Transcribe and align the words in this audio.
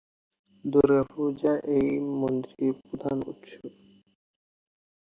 দুর্গাপূজা 0.65 1.53
এই 1.77 1.89
মন্দিরের 2.19 2.73
প্রধান 2.81 3.17
উৎসব। 3.31 3.63